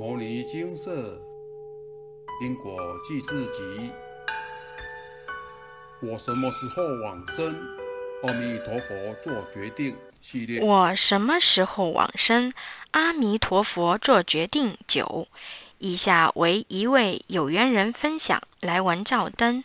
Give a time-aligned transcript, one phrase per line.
[0.00, 1.20] 摩尼精舍
[2.40, 2.74] 因果
[3.06, 3.90] 记事集：
[6.00, 7.54] 我什么时候往生？
[8.22, 10.62] 阿弥陀佛做决定系列。
[10.62, 12.50] 我什么时候往生？
[12.92, 14.74] 阿弥陀佛做决定。
[14.88, 15.28] 九，
[15.76, 19.62] 以下为一位有缘人分享来文照灯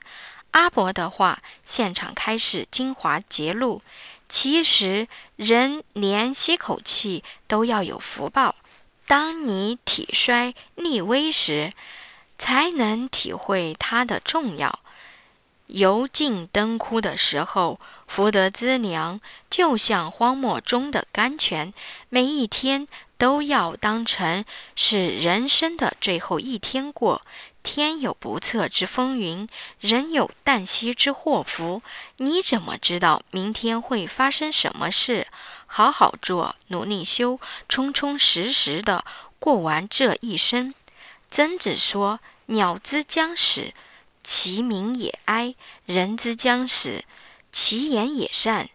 [0.52, 3.82] 阿伯的话，现场开始精华揭露。
[4.28, 5.08] 其实
[5.38, 8.56] 人连吸口气都要有福报。
[9.08, 11.74] 当你体衰力微时，
[12.38, 14.80] 才能体会它的重要。
[15.68, 21.74] 油尽灯枯的时候，福德资粮就像荒漠中的甘泉，
[22.10, 24.46] 每一天都要当成
[24.76, 27.22] 是人生的最后一天过。
[27.64, 31.82] 天有不测之风云，人有旦夕之祸福。
[32.18, 35.26] 你怎么知道明天会发生什么事？
[35.78, 39.04] 好好做，努力修，充充实实的
[39.40, 40.74] 过完这一生。
[41.30, 43.74] 曾子说：“鸟之将死，
[44.24, 47.04] 其鸣也哀；人之将死，
[47.52, 48.70] 其言也善。”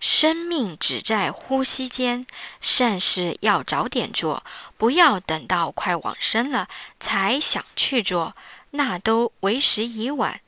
[0.00, 2.26] 生命只在呼吸间，
[2.62, 4.42] 善事要早点做，
[4.78, 6.66] 不要等到快往生了
[6.98, 8.34] 才想去做，
[8.70, 10.40] 那都为时已晚。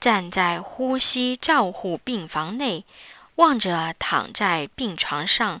[0.00, 2.84] 站在呼吸照护病房内，
[3.36, 5.60] 望着躺在病床上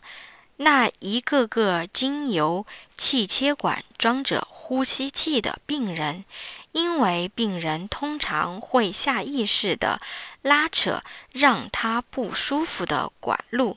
[0.56, 2.66] 那一个个经由
[2.96, 6.24] 气切管装着呼吸器的病人。
[6.72, 10.00] 因为病人通常会下意识地
[10.42, 13.76] 拉扯让他不舒服的管路，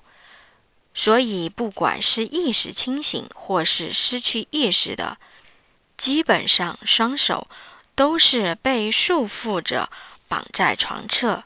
[0.95, 5.20] 所以不管是意识清醒或是失去意识的，
[5.95, 7.48] 基本上双手
[7.94, 9.92] 都是被束缚着
[10.28, 11.44] 绑在床侧。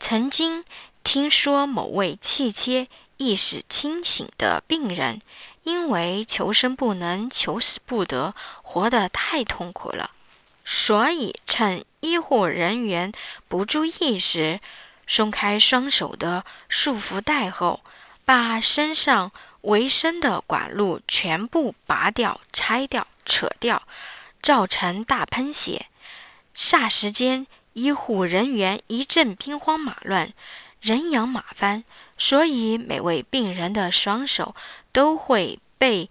[0.00, 0.64] 曾经
[1.06, 5.22] 听说某位气切意识清醒的病人，
[5.62, 10.10] 因为求生不能，求死不得，活得太痛苦了。
[10.64, 13.12] 所以，趁医护人员
[13.46, 14.58] 不注意时，
[15.06, 17.84] 松开双手的束缚带后，
[18.24, 19.30] 把身上
[19.60, 23.80] 维生的管路全部拔掉、拆掉、扯掉，
[24.42, 25.86] 造成大喷血。
[26.56, 30.32] 霎时间，医护人员一阵兵荒马乱、
[30.80, 31.84] 人仰马翻，
[32.16, 34.54] 所以每位病人的双手
[34.92, 36.10] 都会被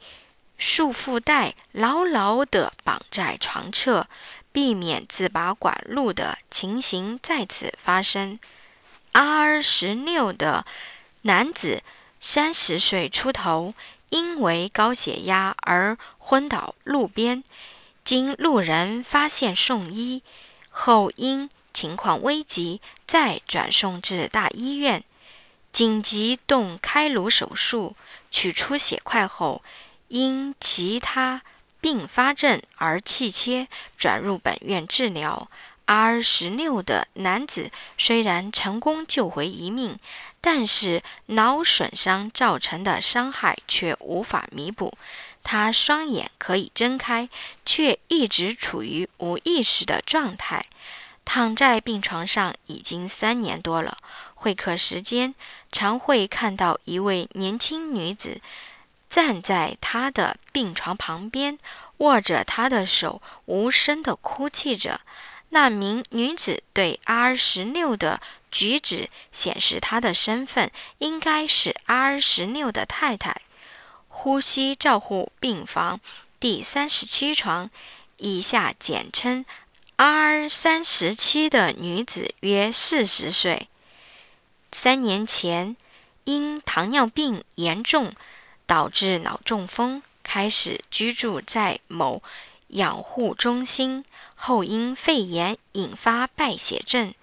[0.58, 4.08] 束缚带牢牢地绑在床侧。
[4.52, 8.40] 避免自拔管路的情形再次发生。
[9.12, 10.66] R 十六的
[11.24, 11.84] 男子
[12.22, 13.74] 三十岁出头，
[14.08, 17.44] 因为高血压而昏倒路边，
[18.06, 20.24] 经路人发现送医
[20.70, 25.04] 后，因情况危急，再转送至大医院，
[25.72, 27.96] 紧急动开颅手术，
[28.32, 29.62] 取出血块后，
[30.08, 31.44] 因其他。
[31.82, 35.48] 并发症而气切转入本院治疗。
[35.86, 40.00] R 十六的男子虽然成功救回一命，
[40.42, 44.98] 但是脑损伤造成的伤害却无法弥补。
[45.44, 47.30] 他双眼可以睁开，
[47.64, 50.66] 却一直处于无意识的状态，
[51.26, 53.98] 躺在病床上已经三年多了。
[54.36, 55.34] 会客时间，
[55.72, 58.40] 常会看到一位年轻女子。
[59.10, 61.58] 站在他的病床旁边，
[61.98, 65.02] 握着他的手，无声地哭泣着。
[65.50, 68.20] 那名女子对 R 十六的
[68.52, 73.42] 举止显示，她的身份应该是 R 十六的太太。
[74.10, 76.02] 呼吸照护病房
[76.40, 77.70] 第三十七床，
[78.18, 79.46] 以下简称
[79.98, 83.68] R 三十七的女子约四十岁。
[84.72, 85.76] 三年前，
[86.26, 88.14] 因糖尿病严重。
[88.68, 92.24] 导致脑中风，开始居住在某
[92.70, 94.04] 养护中心，
[94.34, 97.14] 后因肺炎引发败血症，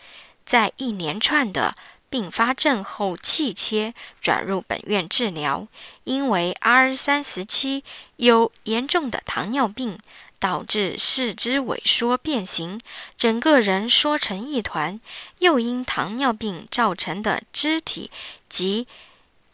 [0.47, 1.75] 在一连串的
[2.09, 5.67] 并发症后气切转入本院治疗。
[6.05, 7.83] 因为 R 三十七
[8.15, 9.99] 有严重的糖尿病，
[10.43, 12.81] 导致四肢萎缩变形，
[13.17, 14.99] 整个人缩成一团；
[15.39, 18.11] 又因糖尿病造成的肢体
[18.49, 18.89] 及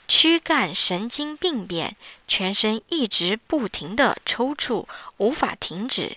[0.09, 1.95] 躯干神经病变，
[2.27, 4.87] 全身一直不停地抽搐，
[5.19, 6.17] 无法停止；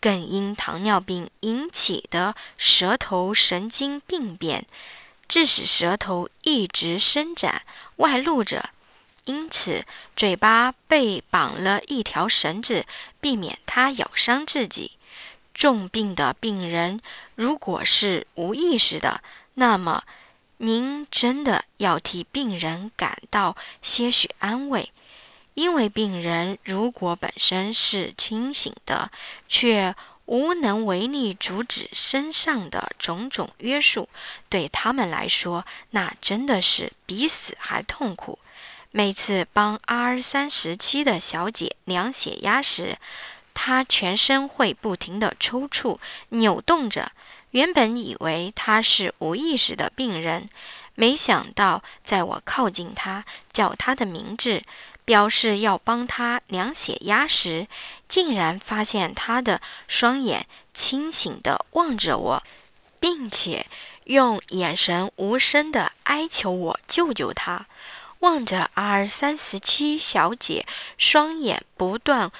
[0.00, 4.66] 更因糖尿病引起的舌头神经病变，
[5.28, 7.62] 致使舌头一直伸展
[7.98, 8.70] 外露着，
[9.28, 9.84] 因此
[10.16, 12.86] 嘴巴被绑了一条绳子，
[13.20, 14.92] 避免它咬伤自己。
[15.52, 17.00] 重病的病人
[17.34, 19.20] 如果是无意识的，
[19.54, 20.02] 那么。
[20.60, 24.90] 您真的要替病人感到些许安慰，
[25.54, 29.12] 因为病人如果本身是清醒的，
[29.48, 34.08] 却无能为力阻止身上的种种约束，
[34.48, 38.40] 对他们来说，那真的是比死还痛苦。
[38.98, 42.98] 每次帮 R 三十七的小姐量血压时，
[43.54, 46.00] 她全身会不停地抽搐、
[46.30, 47.12] 扭动着。
[47.52, 50.48] 原本以为她是无意识的病人，
[50.96, 53.22] 没想到在我靠近她，
[53.52, 54.64] 叫她的名字。
[55.04, 57.68] 表示要帮她量血压时，
[58.08, 62.42] 竟然发现她的双眼清醒地望着我，
[62.98, 63.64] 并且
[64.06, 67.66] 用眼神无声地哀求我救救她。
[68.20, 70.66] 望着 R 三十七小姐
[70.96, 72.30] 双眼不断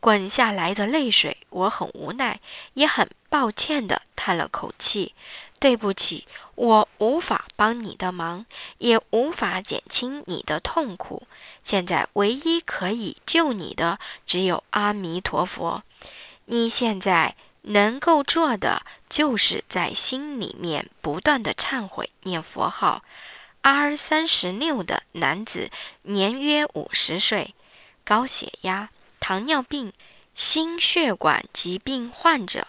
[0.00, 2.40] 滚下来的泪水，我很无奈，
[2.74, 5.14] 也很抱歉地叹了口气
[5.58, 6.26] ：“对不起。”
[6.56, 8.46] 我无法帮你的忙，
[8.78, 11.26] 也无法减轻你的痛苦。
[11.64, 15.82] 现在唯一可以救你的，只有阿弥陀佛。
[16.44, 23.02] 你现在能够做的，就是在心里面不断的忏悔、念佛号。
[23.64, 25.70] R 三十六的男子，
[26.02, 27.54] 年约五十岁，
[28.04, 28.90] 高血压、
[29.20, 29.90] 糖尿病、
[30.34, 32.66] 心血管疾病患者。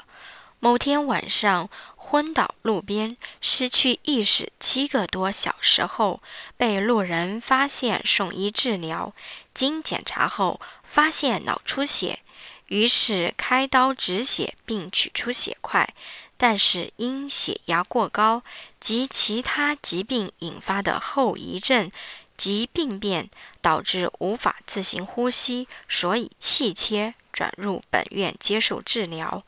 [0.62, 6.22] 某天晚上昏倒路边，失去意识七个多小时后，
[6.56, 9.12] 被路人发现送医治疗。
[9.54, 12.20] 经检查后发现脑出血，
[12.68, 15.94] 于是开刀止血并取出血块。
[16.38, 18.44] 但是因血压过高
[18.80, 21.92] 及其他疾病引发的后遗症
[22.38, 23.30] 及病变，
[23.62, 29.44] 导致无法自行呼吸，所以气切转入本院接受治疗。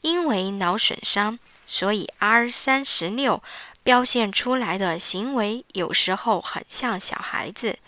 [0.00, 3.42] 因为脑损伤，所以 R 三十六
[3.82, 7.78] 表现出来的行为有时候很像小孩子。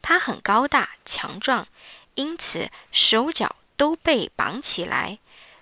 [0.00, 1.66] 他很高大强壮，
[2.14, 5.18] 因此手脚都被绑起来。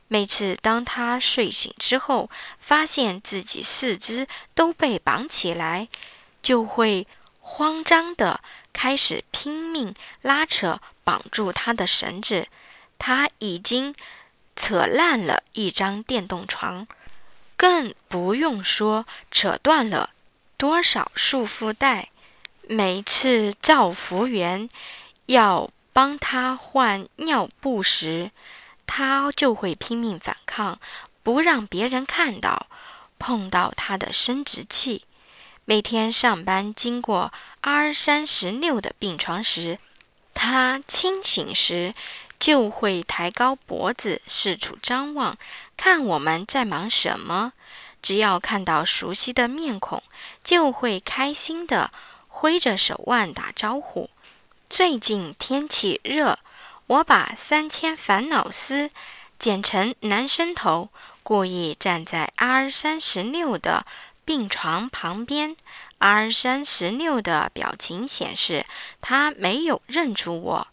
[0.08, 2.31] 每次当他睡醒之后，
[2.61, 5.88] 发现自己四肢都被绑起来，
[6.43, 7.06] 就会
[7.41, 8.41] 慌张地
[8.73, 12.49] 开始拼命拉扯绑住他的绳子。
[12.99, 13.94] 他已经。
[14.58, 16.88] 扯烂了一张电动床，
[17.58, 20.08] 更不用说扯断了
[20.56, 22.08] 多少束缚带。
[22.62, 24.67] 每次照服务员
[25.26, 28.31] 要帮他换尿布时，
[28.87, 30.79] 他就会拼命反抗，
[31.23, 32.67] 不让别人看到
[33.19, 35.05] 碰到他的生殖器。
[35.65, 39.79] 每天上班经过 R 三十六的病床时，
[40.35, 41.94] 他清醒时。
[42.38, 45.39] 就会抬高脖子，四处张望，
[45.75, 47.55] 看我们在忙什么。
[48.03, 50.03] 只要看到熟悉的面孔，
[50.44, 51.91] 就会开心地
[52.29, 54.11] 挥着手腕打招呼。
[54.69, 56.39] 最近天气热，
[56.88, 58.91] 我把三千烦恼丝
[59.41, 60.88] 剪成男生头，
[61.25, 63.85] 故意站在 R 三十六的
[64.25, 65.56] 病床旁边。
[65.99, 68.65] R 三十六的表情显示
[69.00, 70.69] 他没有认出我。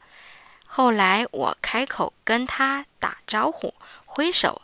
[0.65, 3.73] 后来我开口跟他打招呼，
[4.05, 4.61] 挥手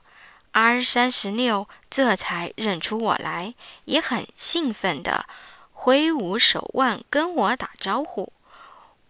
[0.51, 3.55] ，R 三十六这才认出我来，
[3.85, 5.25] 也很兴奋地
[5.71, 8.31] 挥舞手腕跟我打招呼。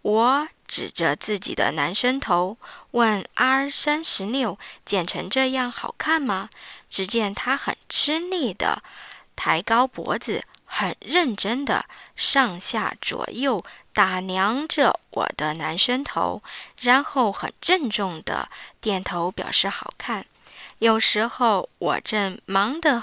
[0.02, 2.56] 我指着自己的男生头
[2.92, 4.56] 问 R 三十六
[4.86, 6.48] ：“剪成这样好看吗？”
[6.88, 8.80] 只见他很吃力地
[9.34, 11.84] 抬高脖子，很认真地
[12.14, 13.60] 上下左右。
[13.92, 16.42] 打量着我的男生头，
[16.80, 18.48] 然后很郑重地
[18.80, 20.24] 点头表示好看。
[20.78, 23.02] 有时候我正忙得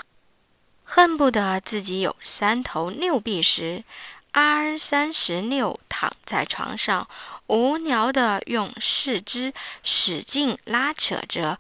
[0.86, 3.84] 恨不得自己有三头六臂时
[4.32, 7.08] ，R 三十六躺在床上，
[7.48, 9.54] 无聊地用四肢
[9.84, 11.60] 使劲拉扯着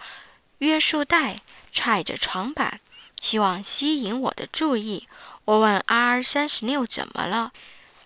[0.60, 1.38] 约束带，
[1.72, 2.80] 踹着床板，
[3.20, 5.08] 希望吸引我的注意。
[5.46, 7.52] 我问 R 三十六怎么了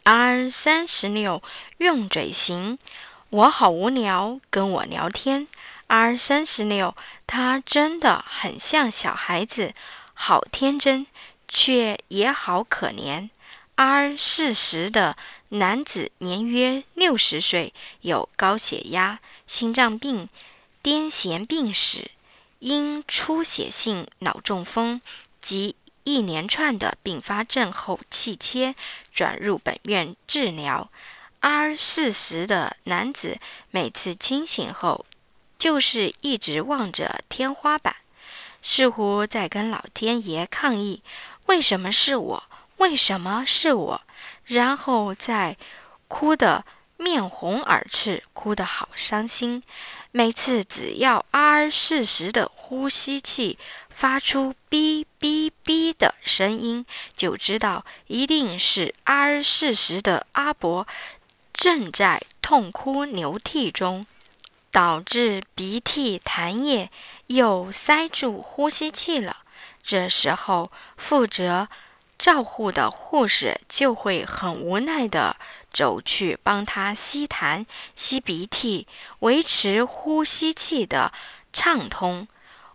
[0.03, 1.41] ？R 三十六
[1.77, 2.77] 用嘴型，
[3.29, 5.47] 我好无聊，跟我聊天。
[5.87, 6.95] R 三十六，
[7.27, 9.73] 他真的很像小孩子，
[10.13, 11.05] 好天真，
[11.47, 13.29] 却也好可怜。
[13.83, 15.17] R 四十的
[15.49, 20.29] 男子，年约六十岁，有高血压、心脏病、
[20.83, 22.11] 癫痫病史，
[22.59, 25.01] 因出血性脑中风
[25.41, 25.75] 及。
[26.03, 28.75] 一连串的并发症后气切
[29.13, 30.89] 转入本院治疗。
[31.39, 33.39] R 四十的男子
[33.71, 35.05] 每次清醒后，
[35.57, 37.95] 就是一直望着天花板，
[38.61, 41.01] 似乎在跟老天爷抗议：
[41.45, 42.43] 为什么是我？
[42.81, 44.01] 为什么是我？
[44.43, 45.55] 然后再
[46.07, 46.65] 哭得
[46.97, 49.61] 面红耳赤，哭得好伤心。
[50.11, 53.59] 每次只要阿适时的呼吸气
[53.89, 56.83] 发出“哔哔哔”的声音，
[57.15, 60.87] 就知道一定是阿适时的阿伯
[61.53, 64.03] 正在痛哭流涕中，
[64.71, 66.89] 导致鼻涕痰液
[67.27, 69.37] 又塞住呼吸器了。
[69.83, 71.67] 这时候，负责
[72.21, 75.35] 照护的护士就会很无奈地
[75.73, 78.85] 走去帮他吸痰、吸鼻涕，
[79.21, 81.11] 维持呼吸器的
[81.51, 82.27] 畅通。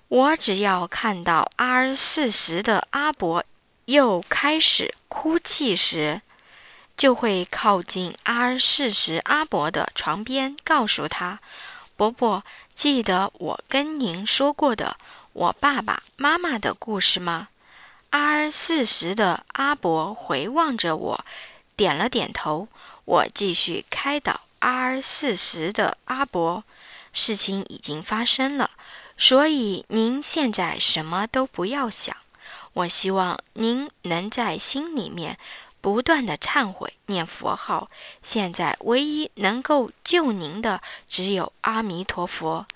[0.09, 3.45] 我只要看到阿四十的阿伯
[3.85, 6.23] 又开始哭泣时，
[6.97, 11.39] 就会靠近阿四十阿伯的床边，告诉他
[11.95, 12.43] ：“伯伯，
[12.75, 14.97] 记得我跟您说过的。”
[15.33, 17.47] 我爸爸妈妈的故事吗？
[18.11, 21.25] 阿四十的阿伯回望着我，
[21.77, 22.69] 点了点头。
[23.05, 26.65] 我继续开导阿四十的阿伯：
[27.13, 28.71] 事情已经发生了，
[29.17, 32.17] 所以您现在什么都不要想。
[32.73, 35.39] 我希望您能在心里面
[35.81, 37.91] 不断的忏悔、念佛号。
[38.23, 42.67] 现在唯一能够救您的只有阿弥陀佛。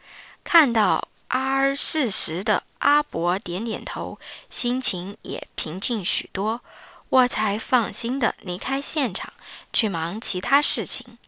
[0.44, 1.06] 看到。
[1.30, 4.18] 阿四十的阿伯点点头，
[4.48, 6.60] 心情也平静许多，
[7.08, 9.32] 我才放心的离开现场，
[9.72, 11.18] 去忙其他事情。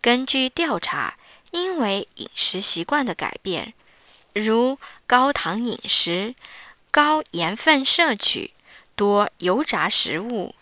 [0.00, 1.18] 根据调查，
[1.50, 3.74] 因为饮食习惯的改变，
[4.32, 6.34] 如高糖饮食、
[6.90, 8.52] 高盐分摄取、
[8.96, 10.54] 多油炸食物、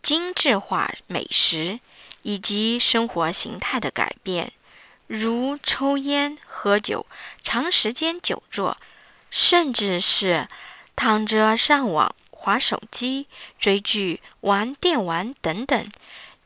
[0.00, 1.80] 精致化美食，
[2.22, 4.52] 以及生活形态的改变。
[5.06, 7.04] 如抽烟、喝酒、
[7.42, 8.76] 长时间久坐，
[9.30, 10.48] 甚至是
[10.96, 13.26] 躺着上网、划手机、
[13.58, 15.86] 追剧、玩电玩等等，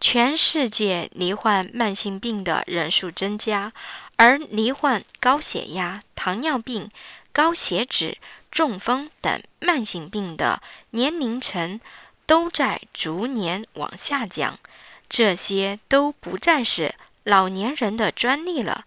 [0.00, 3.72] 全世界罹患慢性病的人数增加，
[4.16, 6.90] 而罹患高血压、糖尿病、
[7.32, 8.18] 高血脂、
[8.50, 10.60] 中风等慢性病的
[10.90, 11.80] 年龄层
[12.26, 14.58] 都在逐年往下降。
[15.08, 16.94] 这些都不再是。
[17.26, 18.84] 老年人的专利了，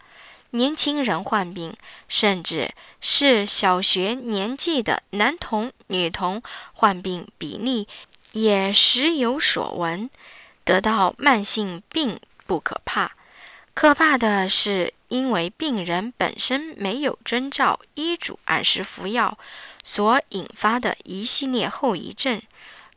[0.51, 1.75] 年轻人患病，
[2.07, 6.41] 甚至是小学年纪的男童、女童
[6.71, 7.85] 患病比例
[8.31, 10.09] 也时有所闻。
[10.63, 12.17] 得到慢性病
[12.47, 13.11] 不可怕，
[13.73, 19.37] 可怕的是因为病人本身没有遵照医嘱按时服药
[19.83, 22.41] 所引发的一系列后遗症。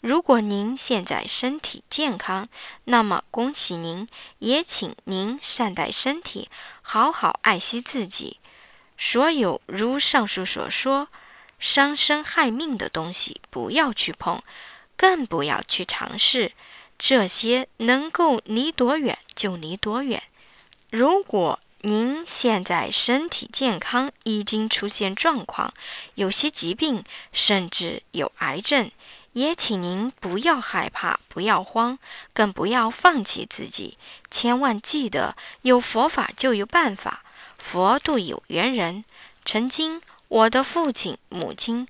[0.03, 2.45] 如果您现在身体健康，
[2.87, 4.09] 那么恭喜您，
[4.41, 6.49] 也请您善待身体，
[6.83, 8.41] 好好爱惜自己。
[8.99, 11.07] 所有如上述所说
[11.61, 14.43] 伤身害命的东西，不要去碰，
[14.97, 16.51] 更不要去尝试。
[16.99, 20.21] 这些能够离多远就离多远。
[20.91, 25.73] 如果您现在身体健康，已经出现状况，
[26.17, 28.91] 有些疾病，甚至有癌症。
[29.33, 31.99] 也请您不要害怕，不要慌，
[32.33, 33.97] 更不要放弃自己。
[34.31, 37.25] 千万记得，有佛法就有办法，
[37.59, 39.05] 佛度有缘人。
[39.45, 41.89] 曾经，我的父亲、母亲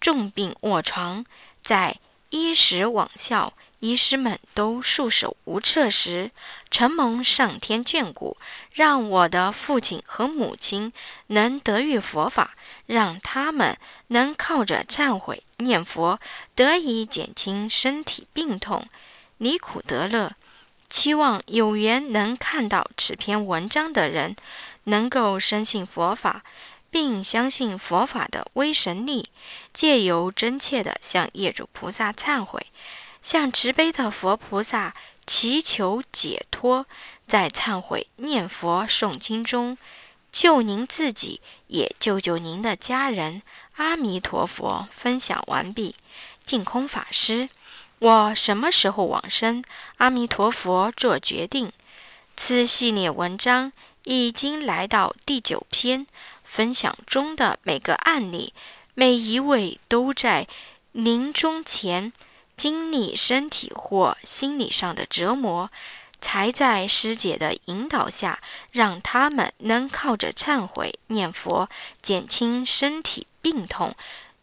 [0.00, 1.24] 重病卧床，
[1.62, 1.98] 在
[2.30, 3.52] 衣食网校。
[3.84, 6.30] 医师们都束手无策时，
[6.70, 8.38] 承蒙上天眷顾，
[8.72, 10.90] 让我的父亲和母亲
[11.26, 12.54] 能得遇佛法，
[12.86, 13.76] 让他们
[14.06, 16.18] 能靠着忏悔念佛，
[16.54, 18.88] 得以减轻身体病痛，
[19.36, 20.32] 离苦得乐。
[20.88, 24.34] 期望有缘能看到此篇文章的人，
[24.84, 26.42] 能够深信佛法，
[26.88, 29.28] 并相信佛法的威神力，
[29.74, 32.68] 借由真切的向业主菩萨忏悔。
[33.24, 34.94] 向慈悲的佛菩萨
[35.26, 36.84] 祈求解脱，
[37.26, 39.78] 在忏悔、念佛、诵经中，
[40.30, 43.40] 救您自己，也救救您的家人。
[43.76, 44.86] 阿弥陀佛。
[44.90, 45.96] 分享完毕。
[46.44, 47.48] 净空法师，
[47.98, 49.64] 我什么时候往生？
[49.96, 51.72] 阿弥陀佛做决定。
[52.36, 56.06] 此系列文章已经来到第九篇，
[56.44, 58.52] 分享中的每个案例，
[58.92, 60.46] 每一位都在
[60.92, 62.12] 临终前。
[62.56, 65.70] 经历身体或心理上的折磨，
[66.20, 71.68] 才在师姐的引导下，让他们能靠着忏悔、念佛，
[72.00, 73.94] 减轻身体病痛，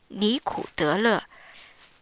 [0.07, 1.23] 离苦得乐。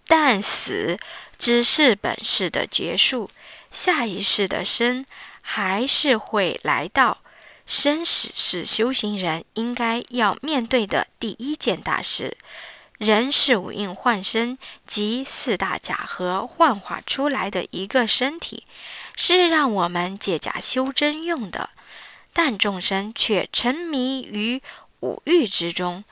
[0.07, 0.97] 但死
[1.37, 3.29] 只是本世的结束，
[3.71, 5.05] 下一世的生
[5.41, 7.19] 还是会来到。
[7.67, 12.35] 生死是修行人应该要面对的第一件大事。
[12.99, 18.65] 人是五蕴幻身及四大假合幻化出来的一个身体，
[19.15, 21.69] 是让我们借假修真用的。
[22.33, 24.61] 但众生却沉迷于
[24.99, 26.03] 五欲之中，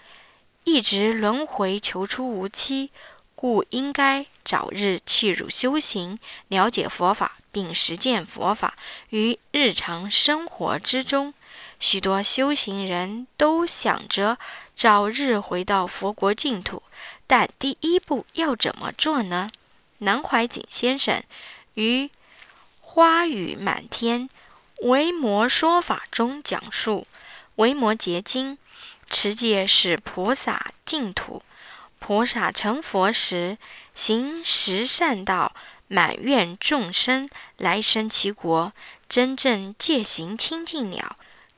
[0.63, 2.89] 一直轮回求出无期，
[3.35, 6.17] 故应该早日弃入修行，
[6.47, 8.75] 了解佛法，并实践佛法
[9.09, 11.33] 于日常生活之中。
[11.79, 14.39] 许多修行人都想着
[14.77, 16.83] 早日回到佛国净土，
[17.25, 19.49] 但第一步要怎么做呢？
[19.97, 21.23] 南怀瑾先生
[21.73, 22.03] 于
[22.79, 24.29] 《花雨满天》。
[24.87, 27.07] 维摩说法中讲述，
[27.55, 28.59] 维摩诘经，
[29.09, 31.41] 持戒是菩萨净土。
[31.97, 33.57] 菩萨成佛时，
[33.95, 35.55] 行十善道，
[35.87, 38.71] 满愿众生来生其国。
[39.09, 41.15] 真正戒行清净了，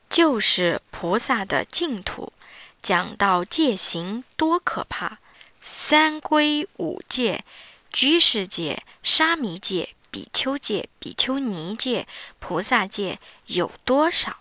[0.08, 2.32] 就是菩萨的净土。
[2.82, 5.18] 讲到戒行多可怕，
[5.60, 7.44] 三归五戒，
[7.92, 9.94] 居士戒、沙弥戒。
[10.12, 12.08] 比丘戒、比丘尼戒、
[12.40, 14.38] 菩萨戒有多少？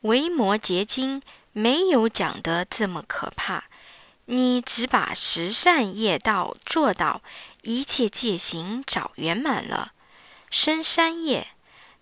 [0.00, 3.66] 维摩诘经没有讲得这么可怕。
[4.24, 7.22] 你只把十善业道做到，
[7.62, 9.92] 一切戒行早圆满了。
[10.50, 11.46] 生三业：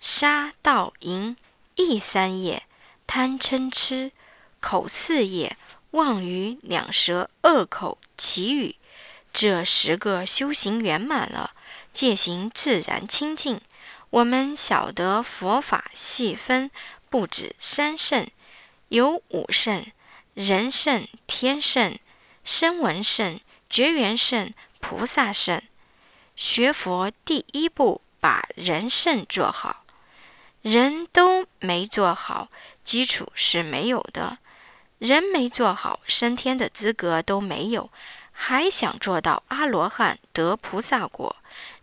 [0.00, 1.36] 杀、盗、淫；
[1.74, 2.62] 意三业：
[3.06, 4.12] 贪、嗔、痴；
[4.60, 5.56] 口四业：
[5.92, 8.76] 妄语、两舌、恶口、绮语。
[9.32, 11.52] 这十个修行圆满了。
[11.92, 13.60] 戒行自然清净。
[14.10, 16.70] 我们晓得佛法细分，
[17.08, 18.28] 不止三圣，
[18.88, 19.86] 有五圣：
[20.34, 21.98] 人圣、天圣、
[22.44, 25.60] 声闻圣、觉缘圣、菩萨圣。
[26.36, 29.84] 学佛第一步，把人圣做好。
[30.62, 32.48] 人都没做好，
[32.84, 34.38] 基础是没有的。
[35.00, 37.90] 人没做好，升天的资格都没有，
[38.33, 41.35] 还想做到阿罗汉得菩萨果？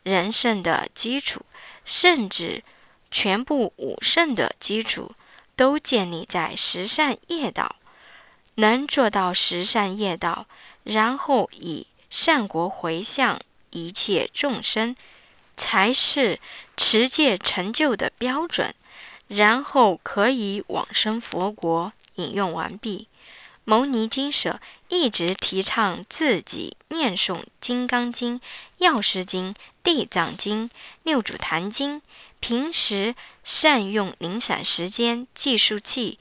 [0.03, 1.41] 人圣的基础，
[1.83, 2.63] 甚至
[3.09, 5.13] 全部五圣的基础，
[5.55, 7.77] 都建立在十善业道。
[8.55, 10.45] 能做到十善业道，
[10.83, 14.95] 然后以善国回向一切众生，
[15.55, 16.39] 才是
[16.75, 18.75] 持戒成就的标准。
[19.27, 21.91] 然后可以往生佛国。
[22.17, 23.07] 引用完毕。
[23.63, 28.39] 牟尼经舍一直提倡自己念诵《金刚经》
[28.77, 29.53] 《药师经》
[29.83, 30.69] 《地藏经》
[31.03, 31.99] 《六祖坛经》，
[32.39, 36.17] 平时善用零散时间计数器，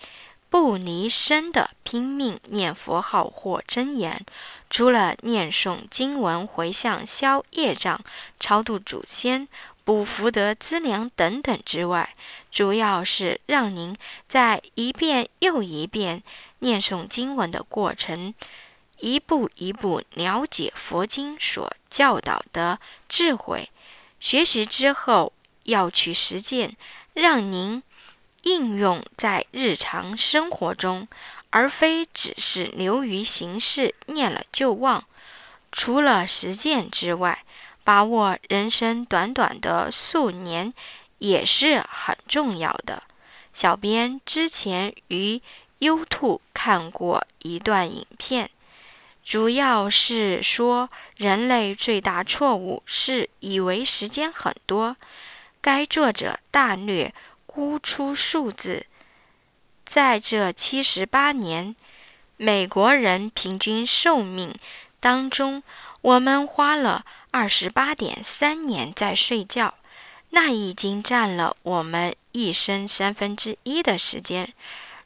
[0.50, 4.26] 不离身的拼命念佛号或真言。
[4.68, 8.00] 除了念诵经文、回向、消业障、
[8.40, 9.46] 超度祖先、
[9.86, 12.12] 补福德资粮等等之外，
[12.50, 13.96] 主要是让您
[14.26, 16.24] 在一遍又一遍。
[16.58, 18.34] 念诵经文的过程，
[18.98, 23.70] 一步一步了解佛经所教导的智慧。
[24.18, 26.76] 学习之后要去实践，
[27.14, 27.80] 让您
[28.42, 31.06] 应用在日常生活中，
[31.50, 35.04] 而非只是流于形式，念了就忘。
[35.70, 37.44] 除了实践之外，
[37.86, 40.68] 把握人生短短的数年
[41.18, 43.04] 也是很重要的。
[43.52, 45.40] 小编之前于。
[45.78, 48.48] YouTube 看过一段影片，
[49.22, 54.96] 主要是说人类最大错误是以为时间很多。
[55.60, 57.12] 该作者大略
[57.44, 58.86] 估出数字，
[59.84, 61.76] 在这七十八年
[62.38, 64.54] 美国人平均寿命
[64.98, 65.62] 当中，
[66.00, 67.04] 我们花了
[67.38, 69.74] 二十八点三年在睡觉，
[70.30, 74.54] 那已经占了我们一生三分之一的时间。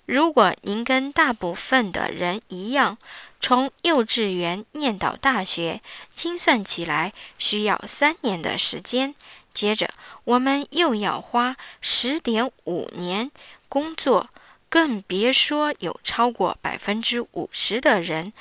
[0.07, 2.97] 如果您跟大部分的人一样，
[3.41, 5.81] 从幼稚园念到大学，
[6.15, 9.13] 精算起来需要三年的时间。
[9.53, 9.91] 接着，
[10.23, 13.29] 我们又要花十点五年
[13.69, 14.29] 工作，
[14.69, 18.33] 更别说有超过百分之五十的人，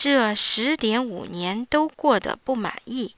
[0.00, 3.16] 这十点五年都过得不满意。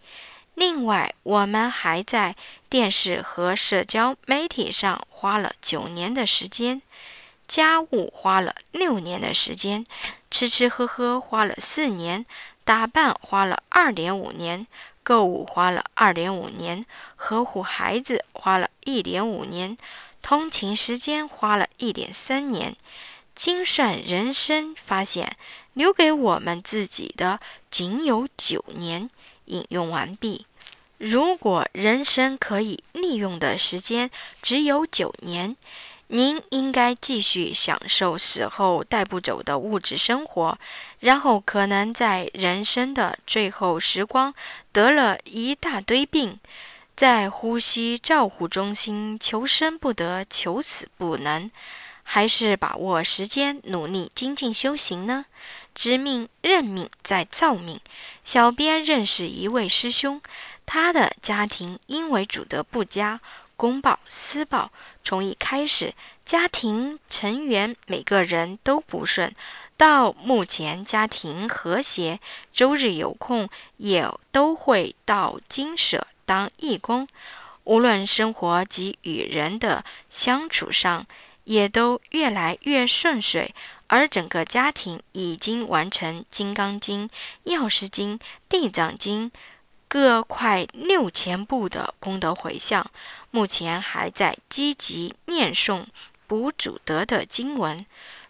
[0.54, 2.34] 另外，我们还在
[2.70, 6.80] 电视和社交媒体上花了九年的时间。
[7.46, 9.84] 家务花了六年的时间，
[10.30, 12.24] 吃吃喝喝花了四年，
[12.64, 14.66] 打扮花了二点五年，
[15.02, 16.82] 购物花了二点五年，
[17.14, 19.76] 呵护孩子花了一点五年，
[20.22, 22.74] 通勤时间花了一点三年。
[23.40, 25.34] 精算人生，发现
[25.72, 29.08] 留给我们自己的仅有九年。
[29.46, 30.44] 引用完毕。
[30.98, 34.10] 如果人生可以利用的时间
[34.42, 35.56] 只有九年。
[36.08, 40.58] 您应该继续享受死后带不走的物质生活，
[40.98, 44.34] 然后可能在人生的最后时光
[44.70, 46.38] 得了一大堆病，
[46.94, 51.50] 在呼吸照护中心求生不得，求死不能，
[52.12, 55.26] 还是把握时间努力精进修行呢？
[55.72, 57.80] 知命认命在造命。
[58.24, 60.20] 小编认识一位师兄，
[60.66, 63.20] 他的家庭因为主德不佳，
[63.54, 64.72] 公报私报，
[65.04, 65.94] 从一开始
[66.26, 69.32] 家庭成员每个人都不顺，
[69.76, 72.18] 到目前家庭和谐，
[72.52, 76.04] 周日有空也都会到金舍。
[76.26, 77.06] 当义工，
[77.62, 81.06] 无论生活及与人的相处上，
[81.50, 83.52] 也都越来越顺遂。
[83.88, 87.08] 而整个家庭已经完成《金刚经》
[87.52, 88.16] 《药师经》
[88.48, 89.28] 《地藏经》
[89.88, 92.88] 各快六千部的功德回向，
[93.32, 95.84] 目前还在积极念诵
[96.28, 97.84] 补主德的经文。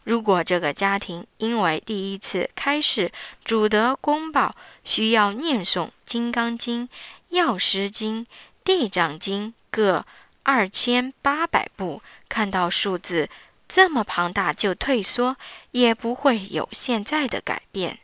[0.04, 3.12] 如果这个家庭因为第一次开示
[3.44, 6.88] 主德公报，需要念诵《金刚经》。
[7.30, 8.26] 药师经、
[8.64, 10.04] 地藏经各
[10.42, 13.28] 二千八百部，看到数字
[13.68, 15.36] 这么庞大就退缩，
[15.72, 17.98] 也不会有现在的改变。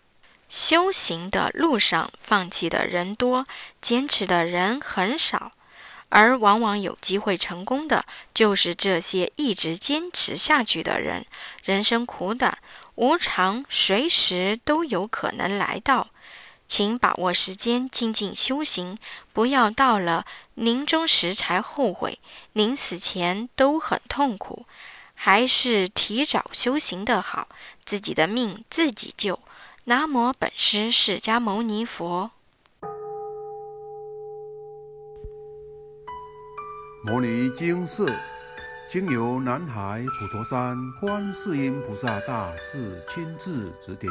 [0.49, 3.47] 修行的路上，放弃的人多，
[3.81, 5.53] 坚持的人很少，
[6.09, 11.27] 而往往有机会成功的，就是这些一直坚持下去的人。
[11.65, 12.57] 人生苦短，
[12.95, 16.09] 无常随时都有可能来到。
[16.67, 18.99] 请把握时间，精进修行，
[19.33, 22.19] 不要到了临终时才后悔，
[22.53, 24.67] 临死前都很痛苦，
[25.15, 27.49] 还是提早修行的好，
[27.85, 29.39] 自己的命自己救。
[29.85, 32.33] 南无本师释迦牟尼佛。
[37.05, 38.13] 摩尼经寺
[38.89, 44.11] 经由南海普陀山观世音菩萨大士亲自指点。